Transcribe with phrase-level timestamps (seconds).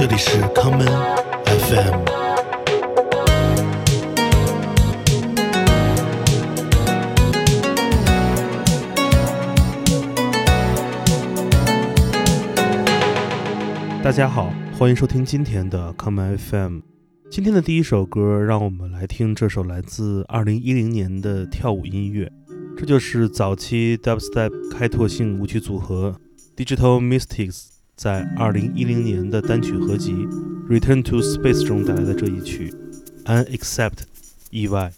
[0.00, 0.86] 这里是康门
[1.44, 2.04] FM。
[14.02, 16.78] 大家好，欢迎收听今天的康门 FM。
[17.30, 22.32] 今天的第一首歌，让我们来听这首来自2010年的跳舞音乐，
[22.74, 26.18] 这就是早期 Dubstep 开拓性舞曲组合
[26.56, 27.66] Digital Mystics
[28.00, 30.14] 在2010年的单曲合集
[30.70, 32.74] 《Return to Space》中带来的这一曲
[33.26, 33.90] 《Unaccept》
[34.50, 34.90] 意外。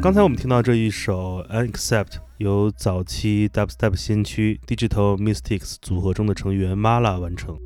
[0.00, 2.04] 刚才我们听到这一首《Unaccept》，
[2.36, 7.58] 由早期 Dubstep 先驱 Digital Mystics 组合中的成员 Mala 完成。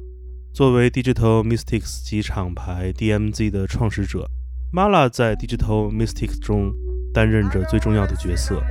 [0.55, 4.31] 作为 Digital Mystics 及厂牌 DMZ 的创始者
[4.73, 6.73] ，Mala 在 Digital Mystics 中
[7.12, 8.62] 担任着最重要的角色。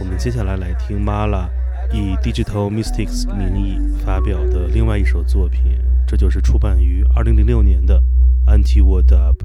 [0.00, 1.48] 我们接下来来听 Mala
[1.92, 8.02] 以 Digital Mystics 名义发表的另外一首作品，这就是出版于2006年的
[8.48, 9.36] Anti-War Dub。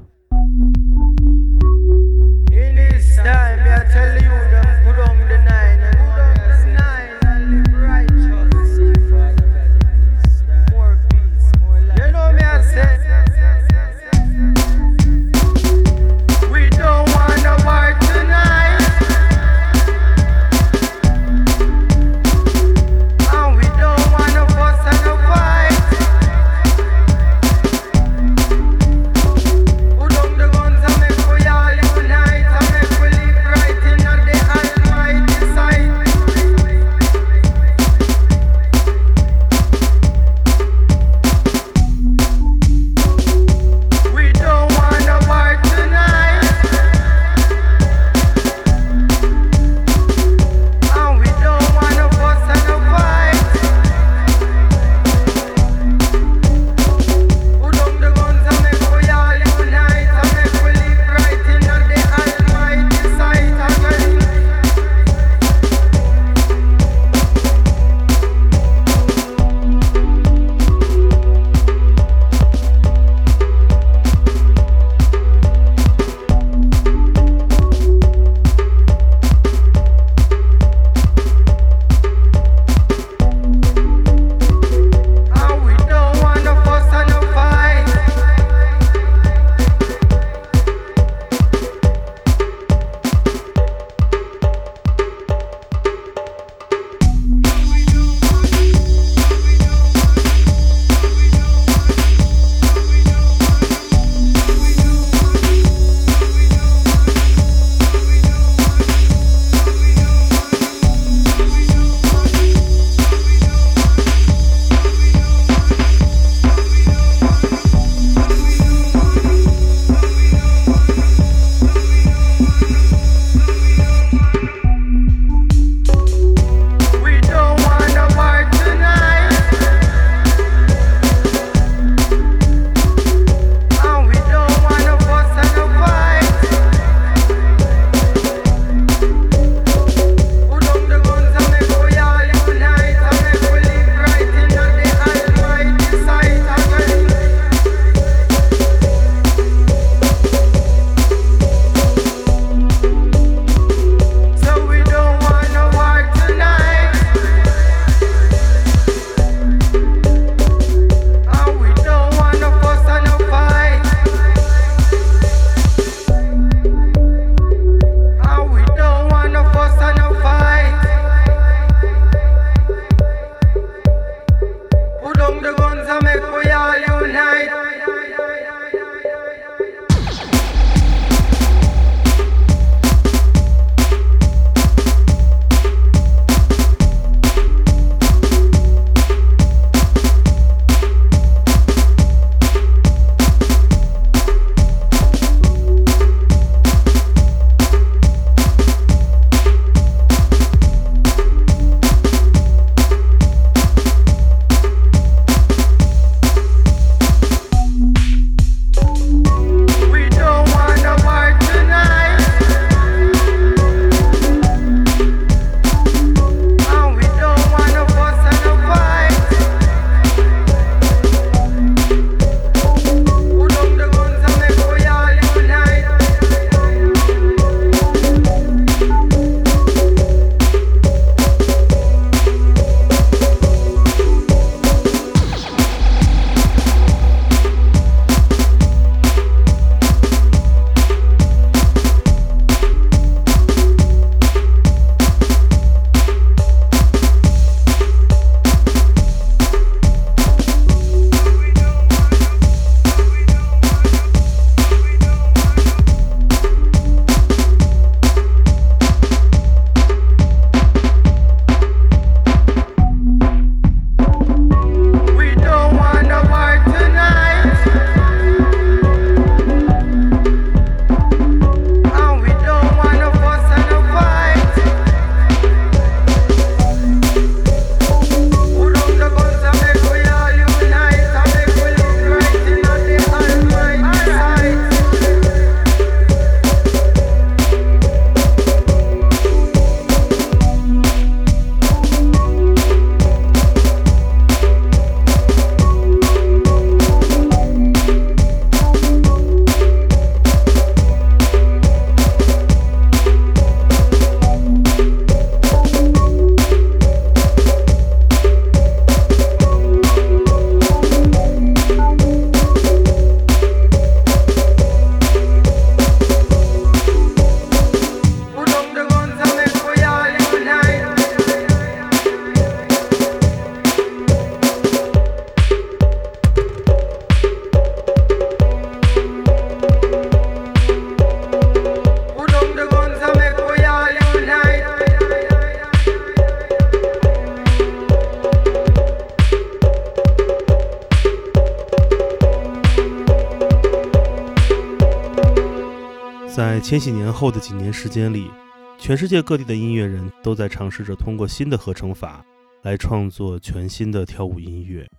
[346.73, 348.31] 千禧年后的几年时间里，
[348.79, 352.25] 全世界各地的音乐人都在尝试着通过新的合成法
[352.63, 354.89] 来创作全新的跳舞音乐。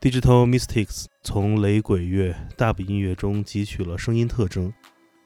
[0.00, 4.72] Digital Mystics 从雷鬼乐、dub 音乐中汲取了声音特征，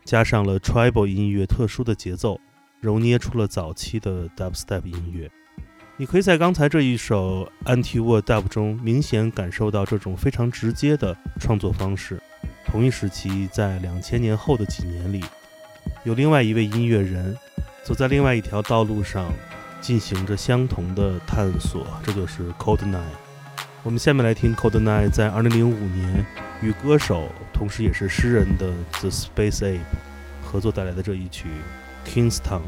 [0.03, 2.41] 加上了 tribal 音乐特殊的节奏，
[2.81, 5.31] 揉捏出了早期的 dubstep 音乐。
[5.99, 12.19] 你可以在刚才这一首 Anti-War Dub 中明显感受到这种非常直接的创作方式。
[12.65, 15.23] 同一时期，在两千年后的几年里，
[16.05, 17.37] 有另外一位音乐人
[17.85, 19.33] 走在另外一条道路上，
[19.81, 23.01] 进行着相同的探索，这就是 Cold Nine。
[23.83, 26.25] 我们下面来听 Cold Nine 在2005年
[26.61, 29.81] 与歌手，同时也是诗人的 The Space Ape
[30.45, 31.49] 合作带来的这一曲
[32.07, 32.62] Kingstown。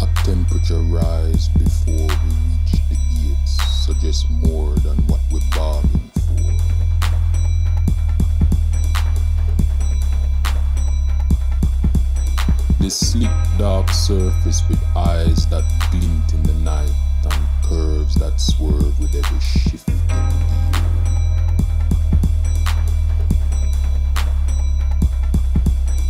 [0.00, 6.11] A temperature rise before we reach the gates suggests more than what we bargained
[12.82, 15.62] This sleek dark surface with eyes that
[15.92, 16.90] glint in the night
[17.22, 20.28] and curves that swerve with every shifting gear.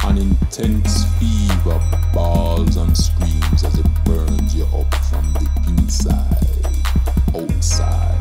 [0.05, 1.79] An intense fever
[2.14, 6.67] bawls and screams as it burns you up from the inside,
[7.37, 8.19] outside.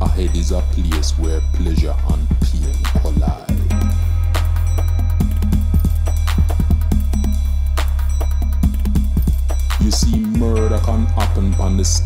[0.00, 2.85] Ahead is a place where pleasure and pain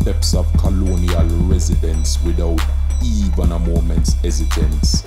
[0.01, 2.59] steps of colonial residence without
[3.05, 5.05] even a moment's hesitance.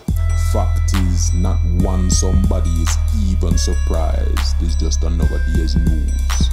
[0.53, 2.97] Fact is, not one somebody is
[3.27, 4.55] even surprised.
[4.61, 6.51] It's just another day's news.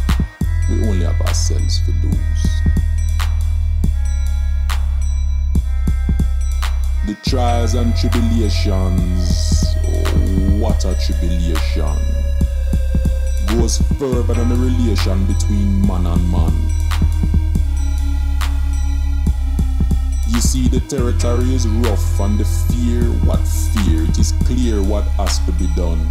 [0.72, 2.44] We only have ourselves to lose.
[7.06, 11.96] The trials and tribulations, oh, what a tribulation,
[13.50, 16.81] goes further than the relation between man and man.
[20.32, 24.04] You see, the territory is rough and the fear, what fear?
[24.04, 26.08] It is clear what has to be done.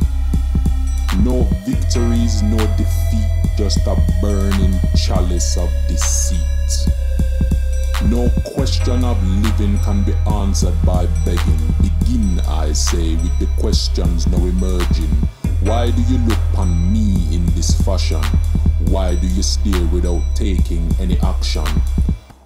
[1.24, 6.36] No victories, no defeat, just a burning chalice of deceit.
[8.10, 11.74] No question of living can be answered by begging.
[11.80, 15.10] Begin, I say, with the questions now emerging.
[15.62, 18.22] Why do you look on me in this fashion?
[18.88, 21.64] Why do you stare without taking any action?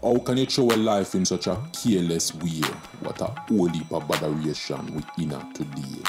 [0.05, 2.61] How can you throw a life in such a careless way?
[3.01, 6.03] What a whole heap of botheration we in today.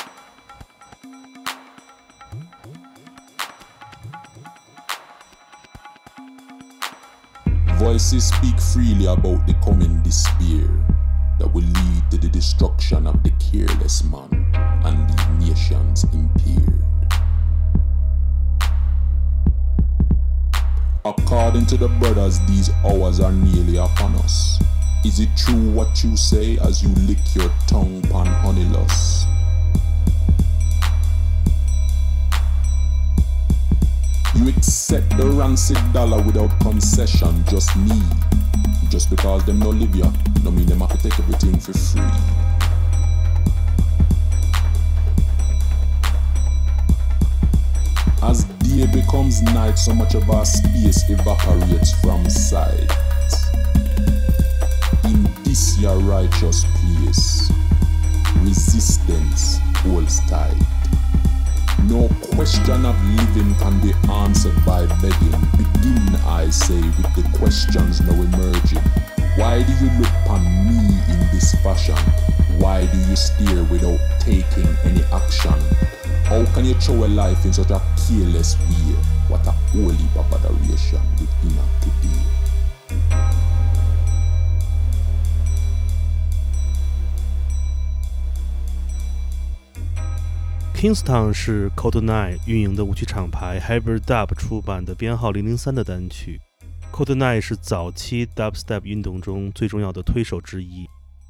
[7.76, 10.68] Voices speak freely about the coming despair
[11.40, 14.30] that will lead to the destruction of the careless man
[14.84, 16.65] and leave nations impaired.
[21.06, 24.60] According to the brothers, these hours are nearly upon us.
[25.06, 29.26] Is it true what you say as you lick your tongue upon honeyless?
[34.34, 38.02] You accept the rancid dollar without concession, just me.
[38.90, 40.12] Just because them no live ya,
[40.44, 42.02] no mean them have to take everything for free.
[48.24, 48.55] As
[48.88, 52.92] day becomes night, so much of our space evaporates from sight.
[55.04, 57.52] In this your righteous place,
[58.42, 60.56] resistance holds tight.
[61.84, 65.40] No question of living can be answered by begging.
[65.58, 68.82] Begin, I say, with the questions now emerging.
[69.38, 70.80] Why do you look upon me
[71.12, 71.98] in this fashion?
[72.58, 75.95] Why do you stare without taking any action?
[76.28, 78.96] How can you throw a life in such a careless way?
[79.30, 82.20] What a holy adoration within us today.
[90.74, 96.42] Kingstown 是 Cold Nine 运营的舞曲厂牌 Hybrid Dub 出版的编号零零三的单曲。
[96.92, 100.88] Cold Nine 是早期 Dubstep 运动中最重要的推手之一。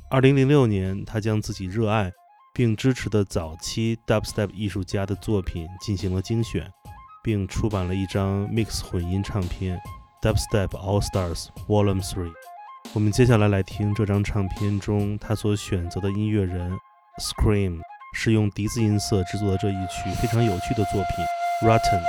[0.09, 2.13] 二零零六年，他将自己热爱
[2.55, 6.71] 并支持的早期 Dubstep 艺术家的作品进行了精选，
[7.21, 9.77] 并出版了一张 Mix 混音唱片
[10.27, 12.31] 《Dubstep All Stars Volume Three》。
[12.93, 16.71] 我们接下来来听这张唱片中他所选择的音乐人
[17.21, 17.81] Scream。
[18.17, 21.25] 是用笛子音色制作的这一曲非常有趣的作品
[21.67, 22.01] 《Rotten》。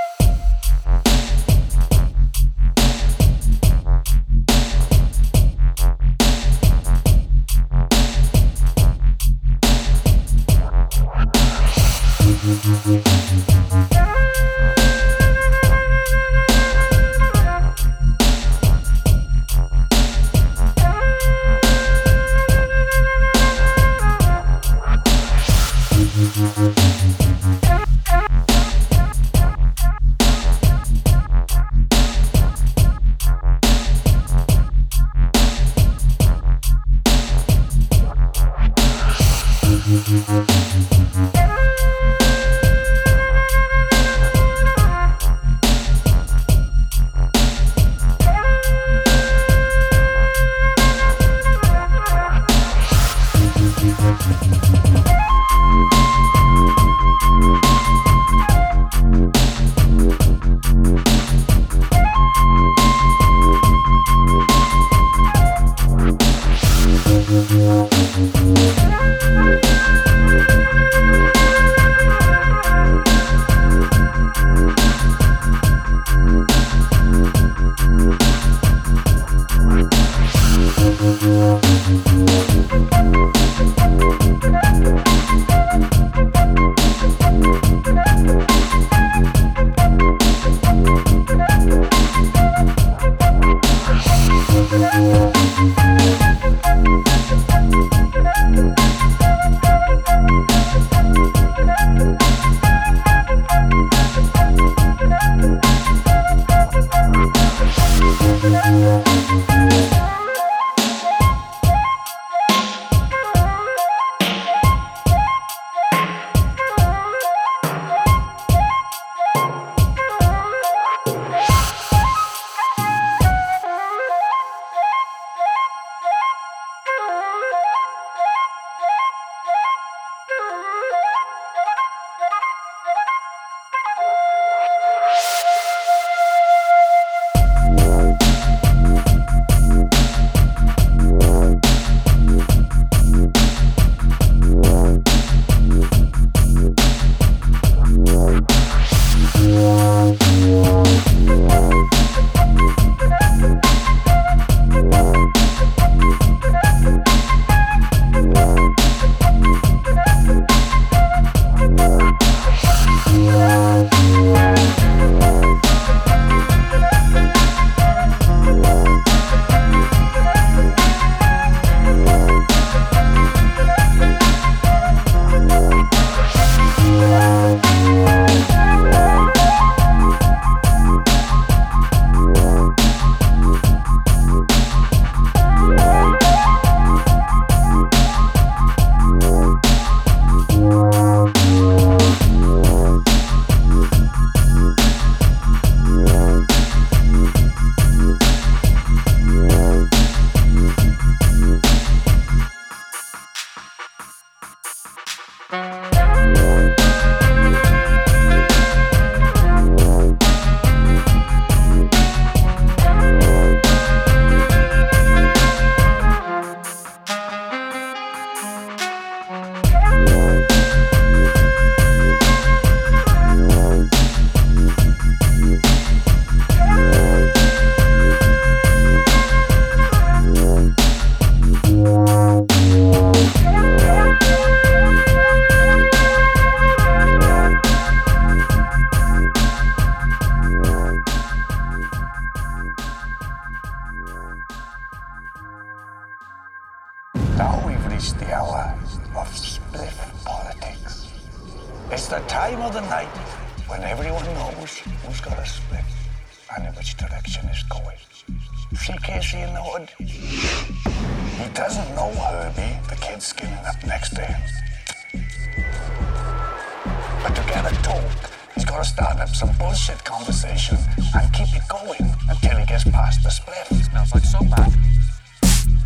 [267.27, 270.77] But to get a talk, he's got to start up some bullshit conversation
[271.13, 273.57] and keep it going until he gets past the split.
[273.69, 274.73] It Smells like soap bath.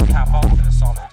[0.06, 1.11] Can't fault with a solid.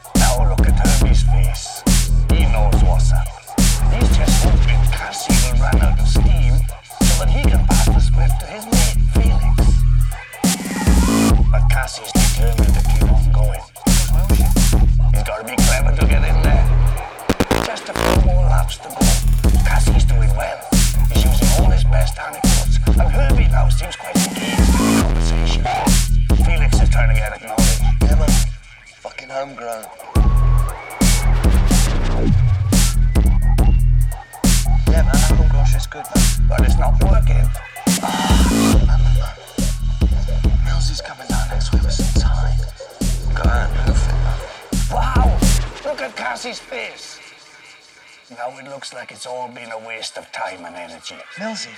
[51.07, 51.15] time and energy.
[51.38, 51.69] Millsy.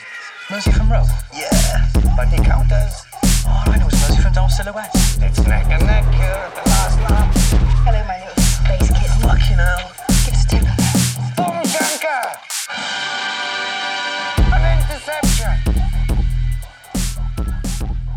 [0.49, 1.03] Millsy from Row.
[1.33, 3.03] Yeah, but the counters,
[3.47, 4.89] Oh, I know it's Millsy from Dome Silhouette.
[5.21, 7.33] it's neck and neck here at the last lap.
[7.85, 9.09] Hello, my little space kid.
[9.21, 9.91] Fucking hell.
[10.25, 10.63] Give us a tip.
[11.37, 12.23] Boom Shanker!
[14.53, 15.55] An interception!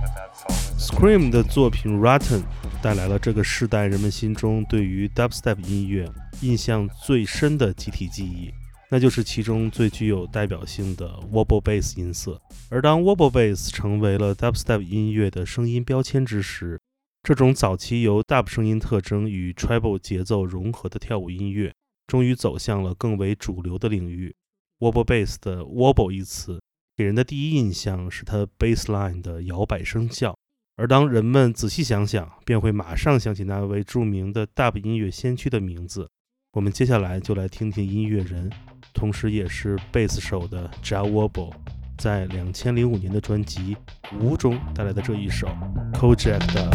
[0.01, 2.43] But that's always Scream 的作品《Rotten》
[2.83, 6.09] 带来了这个世代人们心中对于 Dubstep 音乐
[6.41, 8.55] 印象最深的集体记忆，
[8.94, 12.40] 那就是其中最具有代表性的 Wobble Bass 音色。
[12.70, 16.80] 而当 Wobble Bass 成为了 Dubstep 音乐的声音标签之时，
[17.24, 21.74] 这种早期由 Dub 声音特征与 Treble 节奏融合的跳舞音乐，
[22.06, 24.36] 终于走向了更为主流的领域。
[24.78, 26.62] Wobble Bass 的 Wobble 一词
[26.96, 30.38] 给人的第一印象是它 bassline 的摇摆声效。
[30.76, 36.08] 而当人们仔细想想，便会马上想起那位著名的 Dub 音乐先驱的名字。
[36.52, 38.52] 我们接下来就来听听音乐人，
[38.94, 41.52] 同时也是贝斯手的 Ja Wobble，
[41.98, 43.76] 在两千零五年的专辑
[44.20, 45.48] 《无》中带来的这一首
[45.94, 46.70] Kojak 的。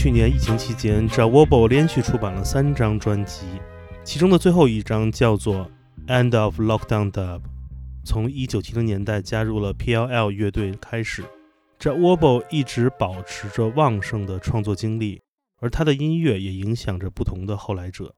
[0.00, 3.40] 去年疫情期间 j a w o b o 连续出版了三张专辑，
[4.04, 5.68] 其中的最后一张叫做
[6.06, 7.40] 《End of Lockdown Dub》。
[8.04, 11.24] 从1970年代加入了 PLL 乐队开始
[11.80, 15.20] j a w o b o 一直保持着旺盛的创作经历，
[15.58, 18.14] 而他的音乐也影响着不同的后来者。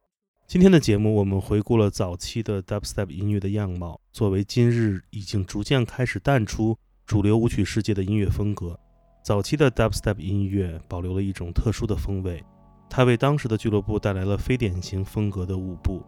[0.47, 8.79] 今天的节目，我们回顾了早期的 Dubstep 音乐的样貌，作为今日已经逐渐开始淡出主流舞曲世界的音乐风格。
[9.23, 12.43] 早期的 Dubstep 音乐保留了一种特殊的风味，
[12.89, 16.03] 它为当时的俱乐部带来了非典型风格的舞步。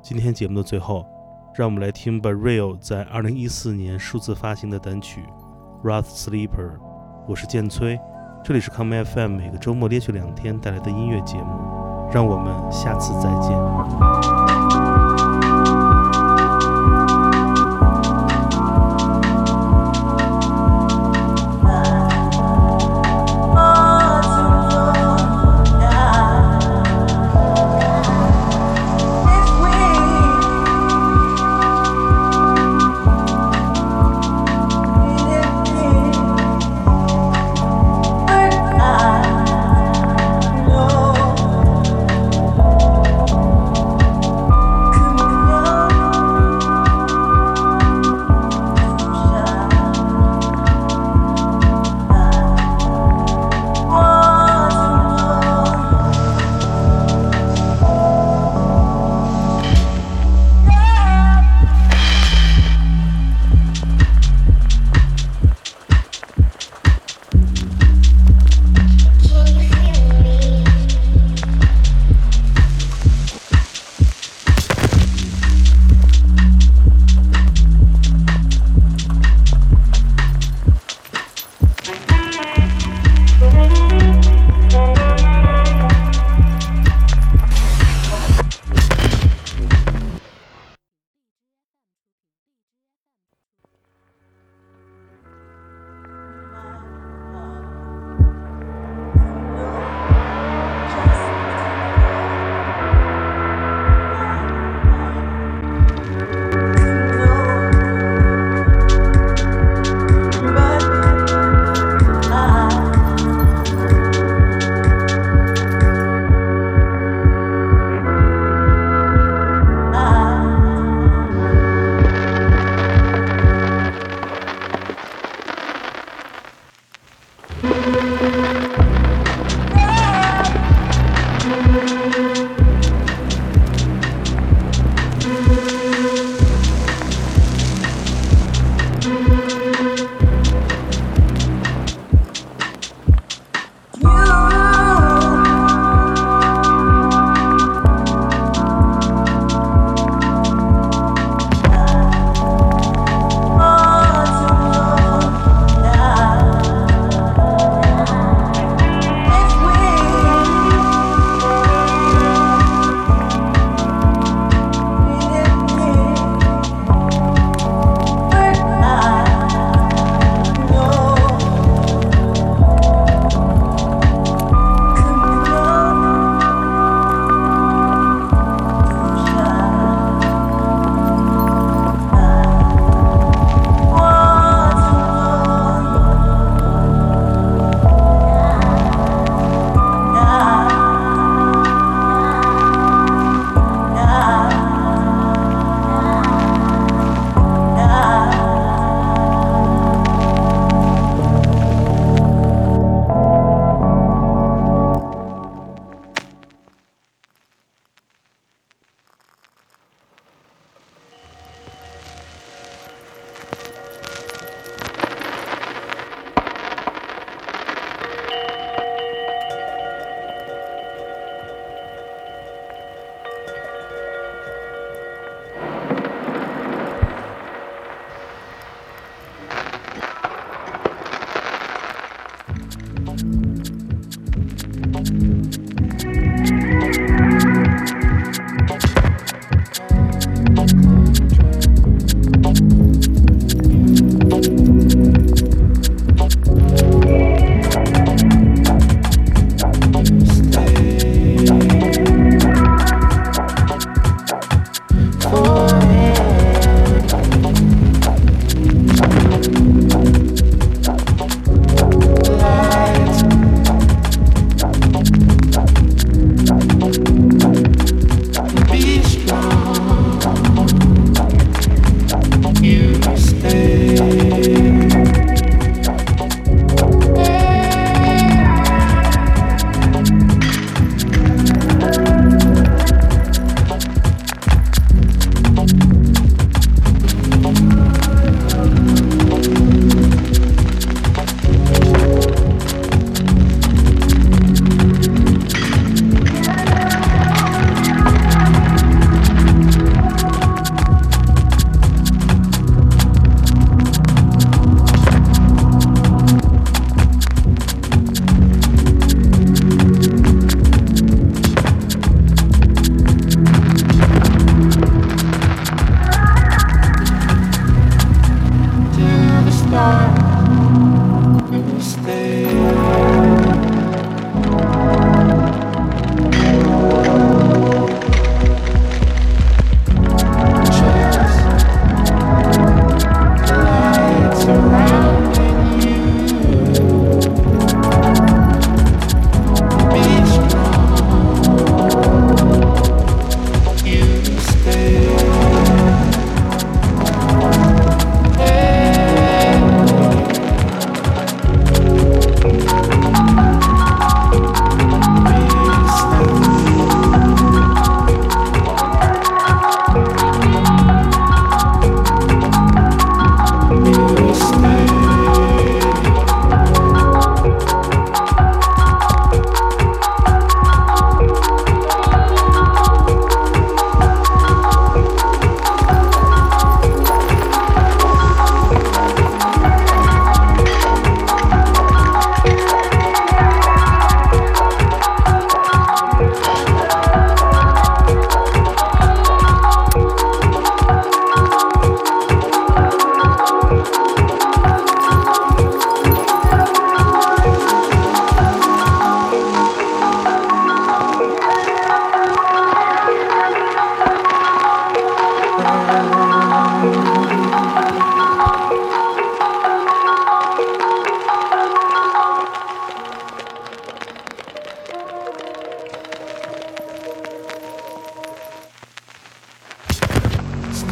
[0.00, 1.04] 今天节目的最后，
[1.56, 5.22] 让我们来听 b a r i l 在2014年数字发行的单曲
[5.86, 6.48] 《Wrath Sleeper》。
[7.26, 7.98] 我是剑崔，
[8.44, 11.82] 这里是 Come FM，每个周末连续两天带来的音乐节目。
[12.12, 14.31] 让我们下次再见。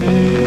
[0.01, 0.40] Mm-hmm.